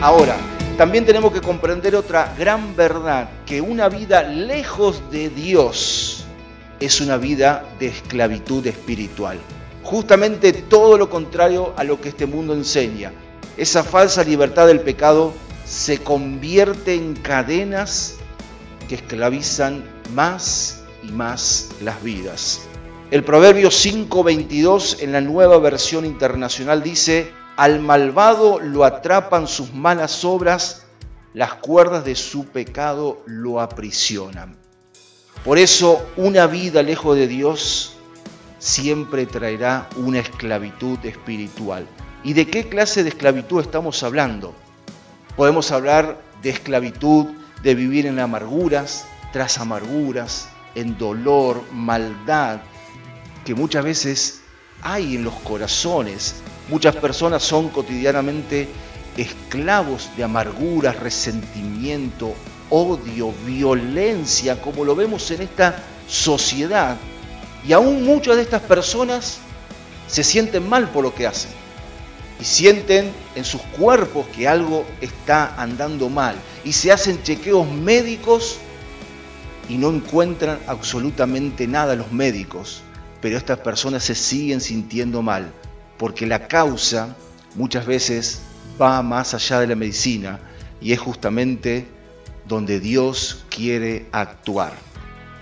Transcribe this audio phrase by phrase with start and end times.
[0.00, 0.36] Ahora,
[0.76, 6.24] también tenemos que comprender otra gran verdad, que una vida lejos de Dios
[6.78, 9.38] es una vida de esclavitud espiritual.
[9.82, 13.12] Justamente todo lo contrario a lo que este mundo enseña.
[13.56, 15.32] Esa falsa libertad del pecado
[15.66, 18.18] se convierte en cadenas
[18.88, 19.82] que esclavizan
[20.14, 22.60] más y más las vidas.
[23.10, 30.24] El Proverbio 5:22 en la nueva versión internacional dice, al malvado lo atrapan sus malas
[30.24, 30.86] obras,
[31.34, 34.56] las cuerdas de su pecado lo aprisionan.
[35.44, 37.96] Por eso una vida lejos de Dios
[38.60, 41.84] siempre traerá una esclavitud espiritual.
[42.22, 44.54] ¿Y de qué clase de esclavitud estamos hablando?
[45.36, 47.26] Podemos hablar de esclavitud,
[47.64, 52.60] de vivir en amarguras, tras amarguras, en dolor, maldad,
[53.44, 54.42] que muchas veces
[54.80, 56.36] hay en los corazones.
[56.68, 58.68] Muchas personas son cotidianamente
[59.16, 62.34] esclavos de amarguras, resentimiento,
[62.70, 66.96] odio, violencia, como lo vemos en esta sociedad.
[67.66, 69.38] Y aún muchas de estas personas
[70.06, 71.50] se sienten mal por lo que hacen.
[72.40, 76.36] Y sienten en sus cuerpos que algo está andando mal.
[76.64, 78.58] Y se hacen chequeos médicos
[79.68, 82.82] y no encuentran absolutamente nada los médicos
[83.20, 85.52] pero estas personas se siguen sintiendo mal,
[85.98, 87.16] porque la causa
[87.54, 88.40] muchas veces
[88.80, 90.38] va más allá de la medicina
[90.80, 91.88] y es justamente
[92.46, 94.72] donde Dios quiere actuar.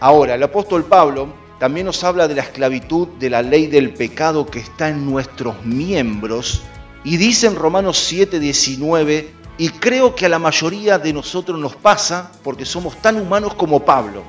[0.00, 4.46] Ahora, el apóstol Pablo también nos habla de la esclavitud de la ley del pecado
[4.46, 6.62] que está en nuestros miembros
[7.04, 12.32] y dice en Romanos 7:19, y creo que a la mayoría de nosotros nos pasa
[12.42, 14.22] porque somos tan humanos como Pablo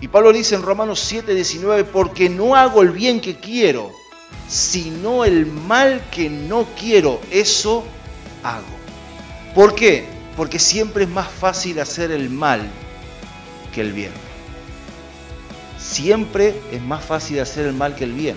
[0.00, 3.92] y Pablo dice en Romanos 7, 19, porque no hago el bien que quiero,
[4.48, 7.84] sino el mal que no quiero, eso
[8.42, 8.64] hago.
[9.54, 10.06] ¿Por qué?
[10.36, 12.68] Porque siempre es más fácil hacer el mal
[13.72, 14.12] que el bien.
[15.78, 18.36] Siempre es más fácil hacer el mal que el bien.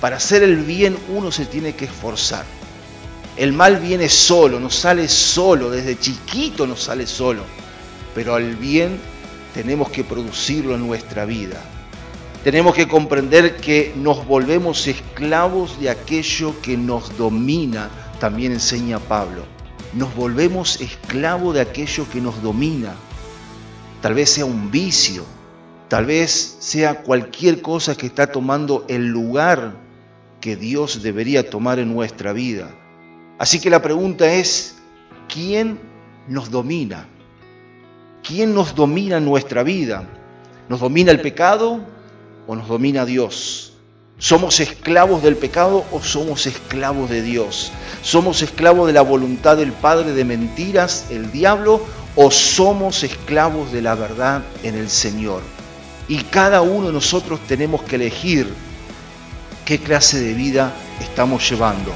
[0.00, 2.44] Para hacer el bien uno se tiene que esforzar.
[3.36, 7.44] El mal viene solo, no sale solo, desde chiquito no sale solo.
[8.14, 8.98] Pero al bien
[9.54, 11.60] tenemos que producirlo en nuestra vida.
[12.44, 17.88] Tenemos que comprender que nos volvemos esclavos de aquello que nos domina,
[18.18, 19.44] también enseña Pablo.
[19.92, 22.94] Nos volvemos esclavos de aquello que nos domina.
[24.00, 25.24] Tal vez sea un vicio,
[25.86, 29.74] tal vez sea cualquier cosa que está tomando el lugar
[30.40, 32.74] que Dios debería tomar en nuestra vida.
[33.38, 34.78] Así que la pregunta es,
[35.28, 35.78] ¿quién
[36.26, 37.06] nos domina?
[38.24, 40.08] ¿Quién nos domina en nuestra vida?
[40.68, 42.01] ¿Nos domina el pecado
[42.46, 43.72] o nos domina Dios?
[44.18, 47.72] ¿Somos esclavos del pecado o somos esclavos de Dios?
[48.02, 53.82] ¿Somos esclavos de la voluntad del Padre de mentiras, el diablo, o somos esclavos de
[53.82, 55.42] la verdad en el Señor?
[56.06, 58.46] Y cada uno de nosotros tenemos que elegir
[59.64, 61.92] qué clase de vida estamos llevando.